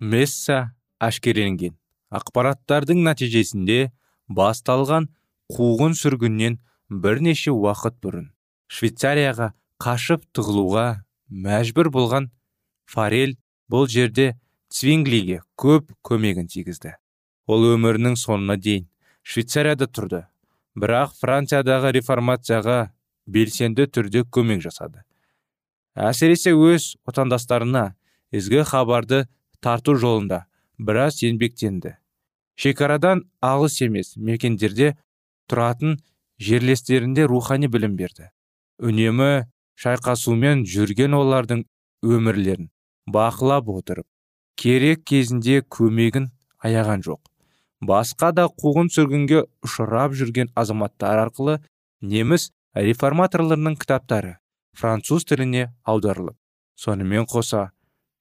Месса 0.00 0.70
ашкереленген 1.04 1.76
ақпараттардың 2.08 3.04
нәтижесінде 3.04 3.90
басталған 4.32 5.10
қуғын 5.52 6.00
сүргіннен 6.00 6.56
бірнеше 6.88 7.52
уақыт 7.52 8.00
бұрын 8.00 8.30
швейцарияға 8.72 9.52
қашып 9.78 10.24
тығылуға 10.34 10.86
мәжбүр 11.30 11.90
болған 11.94 12.28
фарель 12.90 13.36
бұл 13.70 13.86
жерде 13.90 14.32
цвинглиге 14.74 15.42
көп 15.56 15.92
көмегін 16.04 16.48
тигізді. 16.50 16.96
Ол 17.46 17.64
өмірінің 17.74 18.16
соңына 18.18 18.58
дейін 18.58 18.88
швейцарияда 19.22 19.86
тұрды. 19.86 20.24
Бірақ 20.78 21.14
франциядағы 21.20 21.92
реформацияға 21.96 22.90
белсенді 23.26 23.86
түрде 23.86 24.24
көмек 24.24 24.62
жасады. 24.64 25.04
Әсіресе 25.94 26.52
өз 26.54 26.94
отандастарына 27.08 27.94
ізгі 28.34 28.64
хабарды 28.68 29.24
тарту 29.64 29.96
жолында 29.98 30.44
біраз 30.78 31.22
еңбектенді. 31.26 31.96
Шекарадан 32.58 33.24
алыс 33.42 33.80
емес 33.82 34.16
мекендерде 34.16 34.96
тұратын 35.50 35.98
жерлестерінде 36.42 37.26
рухани 37.26 37.70
білім 37.70 37.96
берді. 37.98 38.30
Үнемі 38.78 39.46
шайқасумен 39.78 40.64
жүрген 40.66 41.14
олардың 41.14 41.64
өмірлерін 42.02 42.70
бақылап 43.14 43.70
отырып 43.72 44.06
керек 44.58 45.04
кезінде 45.06 45.60
көмегін 45.76 46.30
аяған 46.66 47.04
жоқ. 47.06 47.20
Басқа 47.80 48.32
да 48.34 48.48
қуғын 48.50 48.90
сүргінге 48.90 49.44
ұшырап 49.62 50.16
жүрген 50.18 50.50
азаматтар 50.58 51.22
арқылы 51.22 51.60
неміс 52.02 52.50
реформаторларының 52.74 53.78
кітаптары 53.78 54.38
француз 54.74 55.24
тіліне 55.30 55.68
аударылып 55.86 56.36
сонымен 56.74 57.28
қоса 57.30 57.68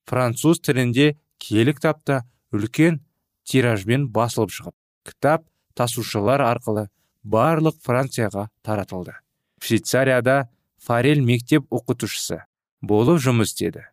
француз 0.10 0.62
тілінде 0.62 1.15
киелі 1.41 1.74
кітапта 1.78 2.22
үлкен 2.54 3.02
тиражбен 3.50 4.08
басылып 4.13 4.54
шығып 4.54 4.76
кітап 5.10 5.48
тасушылар 5.78 6.41
арқылы 6.46 6.88
барлық 7.24 7.82
францияға 7.84 8.48
таратылды. 8.63 9.13
Швейцарияда 9.62 10.48
фарель 10.78 11.22
мектеп 11.22 11.68
оқытушысы 11.74 12.44
болып 12.82 13.22
жұмыс 13.24 13.54
істеді. 13.54 13.86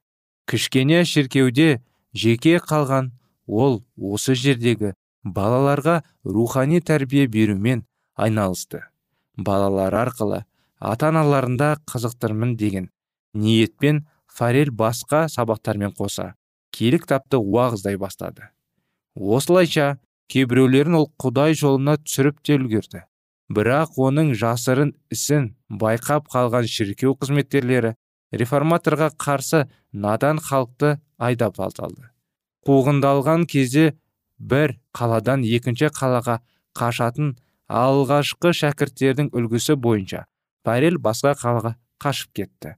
Кішкене 0.47 1.05
шіркеуде 1.09 1.83
жеке 2.13 2.59
қалған 2.61 3.13
ол 3.47 3.83
осы 3.97 4.35
жердегі 4.35 4.95
балаларға 5.25 6.03
рухани 6.25 6.81
тәрбие 6.81 7.27
берумен 7.27 7.85
айналысты. 8.15 8.85
Балалар 9.37 9.95
арқылы 10.05 10.45
ата 10.79 11.09
аналарында 11.09 11.79
қызықтырмын 11.89 12.57
деген 12.57 12.91
ниетпен 13.35 14.05
фарель 14.29 14.71
басқа 14.71 15.27
сабақтармен 15.33 15.95
қоса 15.97 16.35
киелі 16.71 17.01
кітапты 17.03 17.39
уағыздай 17.39 17.97
бастады. 17.97 18.51
Осылайша 19.15 19.99
кейбіреулерін 20.31 21.01
ол 21.01 21.11
құдай 21.21 21.55
жолына 21.55 21.97
түсіріп 22.03 22.41
те 22.43 22.59
үлгерді. 22.59 23.05
Бірақ 23.53 23.99
оның 24.07 24.33
жасырын 24.41 24.95
ісін 25.13 25.53
байқап 25.83 26.31
қалған 26.33 26.69
шіркеу 26.71 27.15
қызметкерлері 27.21 27.95
реформаторға 28.33 29.11
қарсы 29.21 29.67
надан 29.93 30.41
халықты 30.41 30.97
айдап 31.19 31.61
алды 31.61 32.11
қуғындалған 32.65 33.45
кезде 33.51 33.93
бір 34.39 34.79
қаладан 34.97 35.45
екінші 35.45 35.91
қалаға 35.99 36.41
қашатын 36.79 37.35
алғашқы 37.69 38.53
шәкірттердің 38.57 39.31
үлгісі 39.37 39.77
бойынша 39.77 40.25
парель 40.65 40.99
басқа 40.99 41.35
қалаға 41.39 41.75
қашып 42.03 42.33
кетті. 42.41 42.75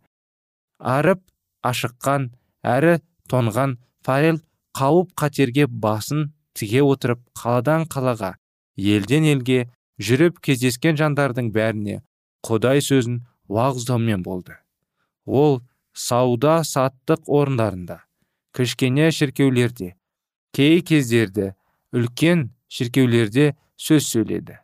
Арып 0.78 1.22
ашыққан 1.64 2.30
әрі 2.66 2.98
тонған 3.30 3.78
фарел 4.06 4.42
қауіп 4.76 5.14
қатерге 5.18 5.66
басын 5.66 6.32
тіге 6.54 6.82
отырып 6.84 7.22
қаладан 7.38 7.86
қалаға 7.90 8.34
елден 8.76 9.24
елге 9.24 9.66
жүріп 10.02 10.40
кездескен 10.44 10.98
жандардың 11.00 11.52
бәріне 11.54 12.02
құдай 12.46 12.82
сөзін 12.84 13.22
уағыздаумен 13.48 14.22
болды. 14.22 14.56
Ол 15.26 15.62
сауда 15.92 16.60
саттық 16.64 17.28
орындарында 17.28 18.02
кішкене 18.56 19.10
шіркеулерде 19.12 19.94
кей 20.56 20.80
кездерде 20.80 21.54
үлкен 21.92 22.50
шіркеулерде 22.68 23.54
сөз 23.76 24.06
сөйледі. 24.12 24.58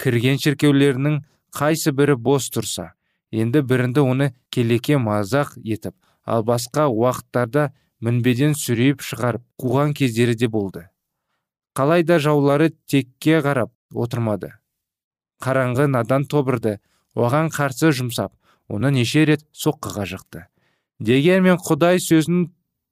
Кірген 0.00 0.40
шіркеулерінің 0.42 1.20
қайсы 1.54 1.92
бірі 1.92 2.16
бос 2.16 2.48
тұрса 2.52 2.92
енді 3.32 3.62
бірінде 3.64 4.04
оны 4.04 4.32
келеке 4.52 4.98
мазақ 5.00 5.54
етіп 5.64 5.94
ал 6.24 6.44
басқа 6.48 6.88
уақыттарда 6.88 7.70
мінбеден 8.00 8.56
сүрейіп 8.58 9.04
шығарып 9.04 9.44
қуған 9.60 9.94
кездері 9.96 10.34
де 10.36 10.48
болды. 10.48 10.88
Қалайда 11.76 12.18
жаулары 12.20 12.72
текке 12.86 13.40
қарап 13.40 13.72
отырмады. 13.94 14.52
Қараңғы 15.42 15.88
надан 15.90 16.24
тобырды 16.30 16.78
оған 17.18 17.50
қарсы 17.54 17.90
жұмсап 17.98 18.32
оны 18.68 18.92
неше 18.94 19.24
рет 19.28 19.44
соққыға 19.52 20.06
жықты. 20.14 20.46
Дегенмен 21.02 21.58
құдай 21.58 21.98
сөзін 22.00 22.46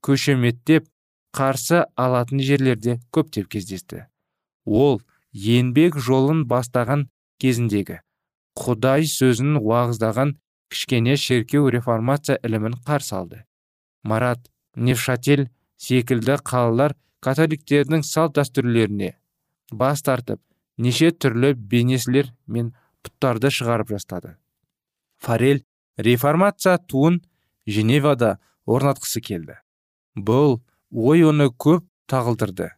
көшеметтеп 0.04 0.88
қарсы 1.36 1.84
алатын 1.96 2.42
жерлерде 2.42 2.98
көптеп 3.14 3.48
кездесті. 3.54 4.06
Ол 4.66 5.00
еңбек 5.32 5.96
жолын 5.96 6.44
бастаған 6.50 7.06
кезіндегі 7.40 8.00
құдай 8.58 9.06
сөзін 9.06 9.56
уағыздаған 9.60 10.34
кішкене 10.70 11.16
шеркеу 11.16 11.70
реформация 11.70 12.38
ілімін 12.44 12.76
қарсы 12.86 13.14
алды. 13.16 13.44
Марат 14.02 14.50
невшатель 14.74 15.48
секілді 15.78 16.36
қалалар 16.44 16.96
католиктердің 17.24 18.02
салт 18.06 18.36
дәстүрлеріне 18.38 19.14
бас 19.72 20.02
тартып 20.02 20.40
неше 20.80 21.10
түрлі 21.12 21.52
бейнесілер 21.54 22.32
мен 22.46 22.72
пұттарды 23.04 23.52
шығарып 23.52 23.92
жастады. 23.94 24.36
Фарель 25.20 25.64
реформация 25.96 26.78
туын 26.78 27.20
женевада 27.66 28.38
орнатқысы 28.66 29.20
келді. 29.20 29.60
Бұл 30.16 30.60
ой 30.90 31.24
оны 31.28 31.50
көп 31.52 31.84
тағылдырды. 32.10 32.70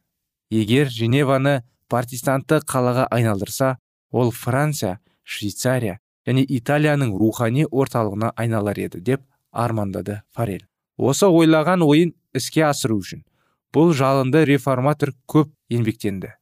Егер 0.51 0.91
женеваны 0.93 1.63
партистанты 1.89 2.61
қалаға 2.67 3.07
айналдырса 3.11 3.77
ол 4.11 4.31
франция 4.31 4.99
швейцария 5.25 5.99
және 6.27 6.45
италияның 6.47 7.15
рухани 7.19 7.65
орталығына 7.67 8.33
айналар 8.37 8.79
еді 8.79 9.01
деп 9.01 9.25
армандады 9.51 10.21
фарель 10.37 10.67
осы 10.97 11.27
ойлаған 11.27 11.83
ойын 11.87 12.13
іске 12.39 12.65
асыру 12.69 13.01
үшін 13.03 13.25
бұл 13.75 13.93
жалынды 13.97 14.45
реформатор 14.45 15.15
көп 15.27 15.49
еңбектенді. 15.73 16.35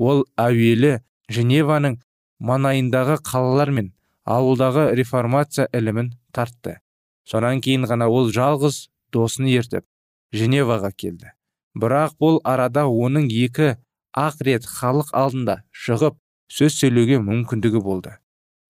Ол 0.00 0.24
әуелі 0.40 0.98
женеваның 1.32 1.98
манайындағы 2.40 3.18
қалалар 3.26 3.72
мен 3.76 3.92
ауылдағы 4.24 4.90
реформация 4.96 5.68
ілімін 5.76 6.14
тартты. 6.32 6.78
Сонан 7.28 7.60
кейін 7.60 7.84
ғана 7.90 8.08
ол 8.08 8.30
жалғыз 8.32 8.88
досын 9.12 9.50
ертіп 9.50 9.84
женеваға 10.32 10.90
келді. 10.96 11.34
Бірақ 11.76 12.16
бұл 12.22 12.40
арада 12.44 12.86
оның 12.88 13.28
екі 13.30 13.76
ақ 14.16 14.40
рет 14.46 14.66
халық 14.66 15.12
алдында 15.14 15.60
шығып 15.70 16.16
сөз 16.50 16.80
сөйлеуге 16.80 17.20
мүмкіндігі 17.22 17.82
болды. 17.84 18.16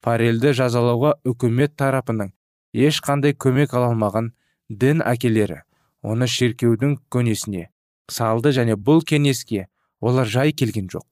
Парельді 0.04 0.52
жазалауға 0.56 1.14
үкімет 1.28 1.76
тарапының 1.80 2.32
ешқандай 2.76 3.34
көмек 3.36 3.74
ала 3.76 3.90
алмаған 3.92 4.32
дін 4.68 5.04
әкелері 5.04 5.62
оны 6.02 6.28
шеркеудің 6.28 6.98
көнесіне 7.12 7.68
салды 8.10 8.52
және 8.56 8.76
бұл 8.76 9.04
кеңеске 9.06 9.66
олар 10.00 10.28
жай 10.28 10.52
келген 10.52 10.88
жоқ. 10.92 11.06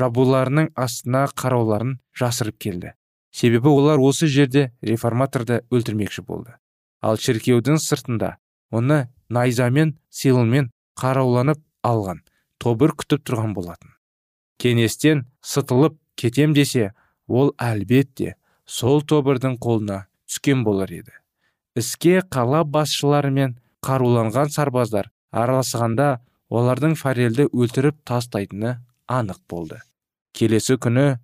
Жабуларының 0.00 0.72
астына 0.78 1.26
қарауларын 1.36 1.98
жасырып 2.16 2.58
келді. 2.58 2.94
Себебі 3.30 3.70
олар 3.70 4.00
осы 4.02 4.26
жерде 4.26 4.70
реформаторды 4.82 5.60
өлтірмекші 5.70 6.24
болды. 6.26 6.56
Ал 7.00 7.16
шіркеудің 7.16 7.78
сыртында 7.78 8.36
оны 8.70 9.06
найзамен 9.28 9.94
силымен 10.10 10.70
қарауланып 11.00 11.62
алған 11.86 12.24
тобыр 12.58 12.92
күтіп 12.98 13.24
тұрған 13.28 13.54
болатын. 13.54 13.94
Кеңестен 14.60 15.24
сытылып 15.40 15.96
кетем 16.16 16.52
десе 16.54 16.92
ол 17.28 17.54
әлбетте 17.56 18.34
сол 18.66 19.00
тобырдың 19.02 19.56
қолына 19.62 20.04
түскен 20.28 20.64
болар 20.66 20.90
еді. 20.92 21.14
Іске 21.76 22.20
қала 22.20 22.64
басшылары 22.64 23.30
мен 23.30 23.56
қаруланған 23.86 24.50
сарбаздар 24.52 25.10
араласқанда 25.32 26.18
олардың 26.50 26.96
фарельді 26.98 27.46
өлтіріп 27.54 28.02
тастайтыны 28.04 28.76
анық 29.08 29.40
болды. 29.48 29.80
Келесі 30.36 30.76
күні 30.80 31.18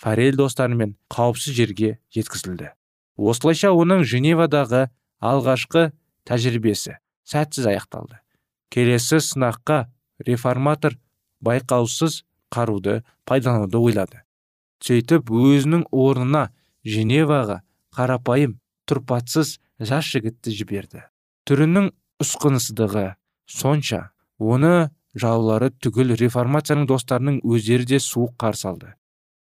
фарель 0.00 0.36
достарымен 0.38 0.96
қауіпсіз 1.12 1.56
жерге 1.56 1.98
жеткізілді. 2.14 2.72
Осылайша 3.20 3.72
оның 3.76 4.04
женевадағы 4.08 4.88
алғашқы 5.20 5.90
тәжірибесі 6.28 6.96
сәтсіз 7.28 7.68
аяқталды. 7.70 8.20
Келесі 8.72 9.20
сынаққа 9.20 9.90
реформатор 10.24 10.96
байқаусыз 11.44 12.22
қаруды 12.52 13.02
пайдалануды 13.28 13.78
ойлады. 13.78 14.22
Сөйтіп 14.80 15.30
өзінің 15.30 15.84
орнына 15.92 16.48
женеваға 16.84 17.60
қарапайым 17.94 18.56
тұрпатсыз 18.88 19.58
жас 19.80 20.08
жігітті 20.12 20.54
жіберді. 20.56 21.04
Түрінің 21.48 21.90
ұсқынсыздығы 22.22 23.06
сонша 23.50 24.10
оны 24.38 24.90
жаулары 25.14 25.70
түгіл 25.82 26.14
реформацияның 26.20 26.86
достарының 26.86 27.42
өздері 27.44 27.92
де 27.94 27.98
суық 28.02 28.36
қарсы 28.38 28.68
алды 28.70 28.94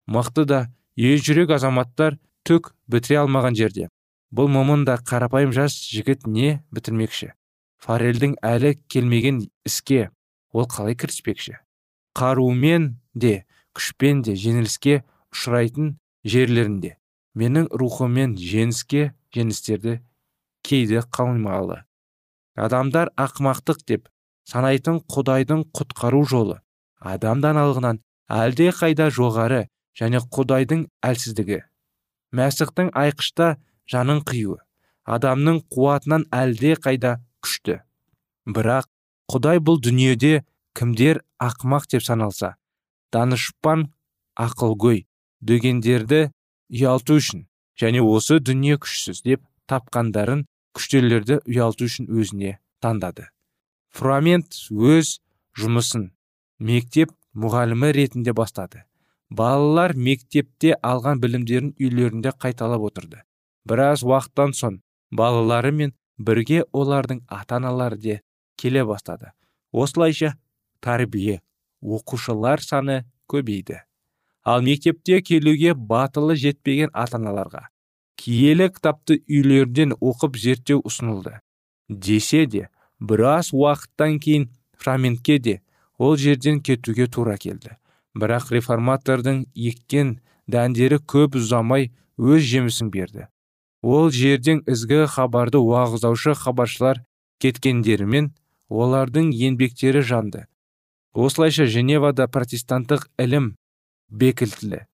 мықты 0.07 0.45
да 0.45 0.61
ержүрек 0.97 1.53
азаматтар 1.55 2.19
түк 2.47 2.73
бітіре 2.91 3.23
алмаған 3.23 3.57
жерде. 3.57 3.89
Бұл 4.33 4.49
момын 4.49 4.85
да 4.89 4.97
қарапайым 4.99 5.53
жас 5.53 5.77
жігіт 5.77 6.27
не 6.27 6.63
бітірмекші? 6.73 7.33
Фарельдің 7.83 8.37
әлі 8.43 8.75
келмеген 8.89 9.43
іске 9.69 10.11
ол 10.53 10.67
қалай 10.67 10.97
кіріспекші? 10.97 11.59
Қарумен 12.17 12.97
де 13.15 13.45
күшпен 13.77 14.23
де 14.23 14.35
жеңіліске 14.37 15.03
ұшырайтын 15.33 15.97
жерлерінде. 16.25 16.97
Менің 17.35 17.69
рухыммен 17.73 18.37
жеңіске 18.37 19.13
жеңістерді 19.35 20.01
кейде 20.63 21.03
қалмалы. 21.13 21.83
Адамдар 22.57 23.13
ақымақтық 23.17 23.85
деп 23.89 24.09
санайтын 24.51 25.01
құдайдың 25.13 25.67
құтқару 25.77 26.23
жолы 26.29 26.59
адам 27.01 27.43
даналығынан 27.45 28.01
әлде 28.33 28.71
қайда 28.79 29.09
жоғары 29.15 29.67
және 29.99 30.23
құдайдың 30.35 30.87
әлсіздігі. 31.05 31.61
Мәсіхтің 32.33 32.93
айқышта 32.97 33.57
жанын 33.93 34.23
қиюы 34.29 34.59
адамның 35.05 35.63
қуатынан 35.73 36.27
әлде 36.33 36.77
қайда 36.81 37.19
күшті. 37.45 37.81
Бірақ 38.47 38.89
құдай 39.33 39.61
бұл 39.61 39.81
дүниеде 39.83 40.45
кімдер 40.79 41.23
ақымақ 41.43 41.89
деп 41.93 42.07
саналса 42.07 42.55
данышпан 43.13 43.91
ақылгөй 44.39 45.05
дегендерді 45.45 46.31
ұялту 46.73 47.19
үшін 47.21 47.47
және 47.81 48.01
осы 48.01 48.39
дүние 48.41 48.79
күшсіз 48.81 49.23
деп 49.27 49.45
тапқандарын 49.69 50.47
күштелерді 50.77 51.43
ұялту 51.45 51.89
үшін 51.91 52.09
өзіне 52.09 52.57
таңдады. 52.81 53.32
Фурамент 53.93 54.57
өз 54.71 55.19
жұмысын 55.59 56.09
мектеп 56.59 57.13
мұғалімі 57.37 57.93
ретінде 57.97 58.33
бастады. 58.37 58.85
Балалар 59.31 59.95
мектепте 59.97 60.75
алған 60.85 61.21
білімдерін 61.21 61.73
үйлерінде 61.81 62.33
қайталап 62.45 62.85
отырды. 62.89 63.23
Біраз 63.69 64.03
уақыттан 64.05 64.53
соң 64.57 64.81
балалары 65.11 65.73
мен 65.73 65.95
бірге 66.19 66.65
олардың 66.73 67.23
ата 67.29 67.57
аналары 67.57 67.97
де 67.97 68.21
келе 68.57 68.85
бастады. 68.85 69.33
Осылайша 69.73 70.35
тәрбие 70.81 71.41
оқушылар 71.81 72.61
саны 72.61 73.05
көбейді. 73.29 73.81
Ал 74.45 74.63
мектепте 74.63 75.23
келуге 75.23 75.75
батылы 75.75 76.37
жетпеген 76.37 76.91
ата 76.93 77.17
аналарға 77.21 77.69
киелі 78.23 78.69
кітапты 78.71 79.19
үйлерден 79.27 79.97
оқып 79.99 80.37
зерттеу 80.39 80.83
ұсынылды. 80.87 81.41
Десе 81.89 82.45
де 82.47 82.69
біраз 83.03 83.51
уақыттан 83.53 84.19
кейін 84.23 84.49
фраментке 84.79 85.39
де 85.39 85.61
ол 85.99 86.17
жерден 86.17 86.61
кетуге 86.61 87.07
тура 87.07 87.37
келді. 87.37 87.77
Бірақ 88.15 88.51
реформатордың 88.53 89.47
еккен 89.55 90.21
дәндері 90.47 91.01
көп 91.09 91.39
ұзамай 91.41 91.91
өз 92.19 92.45
жемісін 92.47 92.91
берді. 92.95 93.27
Ол 93.83 94.11
жерден 94.15 94.63
ізгі 94.69 95.07
хабарды 95.11 95.59
уағыздаушы 95.59 96.37
хабаршылар 96.39 97.03
кеткендерімен 97.43 98.31
олардың 98.69 99.33
еңбектері 99.33 100.05
жанды. 100.07 100.47
Осылайша 101.13 101.67
женевада 101.67 102.29
протестанттық 102.29 103.09
ілім 103.21 103.53
бекітілді. 104.09 104.87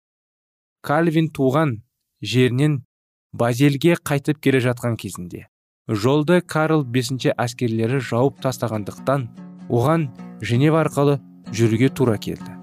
Кальвин 0.87 1.29
туған 1.35 1.81
жерінен 2.23 2.85
базелге 3.33 3.97
қайтып 3.99 4.40
келе 4.40 4.62
жатқан 4.64 4.97
кезінде. 4.97 5.49
Жолды 5.87 6.40
карл 6.42 6.83
бесінші 6.83 7.31
әскерлері 7.38 8.01
жауып 8.03 8.40
тастағандықтан 8.42 9.29
оған 9.70 10.09
женева 10.42 10.81
арқылы 10.83 11.20
жүруге 11.55 11.92
тура 11.94 12.16
келді. 12.18 12.57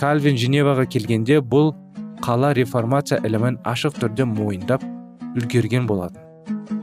Кальвин 0.00 0.38
женеваға 0.40 0.86
келгенде 0.88 1.42
бұл 1.44 1.74
қала 2.24 2.54
реформация 2.56 3.20
ілімін 3.20 3.58
ашық 3.68 4.00
түрде 4.00 4.24
мойындап 4.24 4.84
үлгерген 5.36 5.84
болатын. 5.90 6.24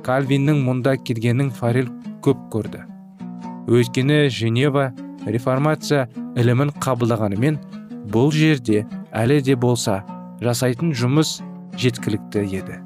Кальвиннің 0.05 0.61
мұнда 0.67 0.99
келгенін 1.01 1.49
фарел 1.49 1.89
көп 2.21 2.45
көрді. 2.53 2.85
Өйткені 3.65 4.29
женева 4.29 4.91
реформация 5.25 6.05
ілімін 6.37 6.75
қабылдағанымен 6.77 7.57
бұл 8.13 8.29
жерде 8.29 8.85
әлі 9.09 9.41
де 9.41 9.57
болса 9.57 10.03
жасайтын 10.45 10.93
жұмыс 10.93 11.39
жеткілікті 11.81 12.45
еді. 12.45 12.83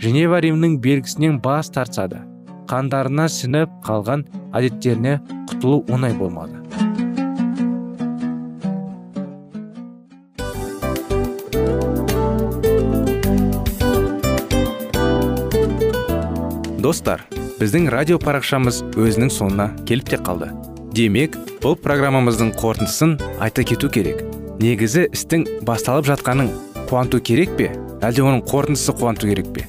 Женева 0.00 0.38
римнің 0.40 0.78
белгісінен 0.80 1.38
бас 1.44 1.68
тартса 1.68 2.06
да 2.08 2.22
қандарына 2.70 3.26
сініп 3.28 3.72
қалған 3.84 4.22
әдеттеріне 4.56 5.18
құтылу 5.50 5.82
оңай 5.92 6.14
болмады. 6.16 6.56
Достар 16.80 17.26
біздің 17.60 17.90
радио 17.92 18.16
парақшамыз 18.22 18.80
өзінің 18.96 19.28
соңына 19.34 19.68
келіп 19.84 20.14
те 20.14 20.20
қалды. 20.24 20.48
Демек 20.96 21.36
бұл 21.60 21.76
программамыздың 21.76 22.54
қорытындысын 22.56 23.18
айта 23.36 23.66
кету 23.68 23.92
керек. 23.92 24.24
Негізі 24.64 25.10
істің 25.12 25.44
басталып 25.68 26.08
жатқанын 26.08 26.48
қуанту 26.88 27.20
керек 27.20 27.52
пе? 27.60 27.68
Әлде 28.00 28.24
оның 28.24 28.46
қорытындысы 28.48 28.96
қуанту 28.96 29.28
керек 29.28 29.52
пе? 29.52 29.68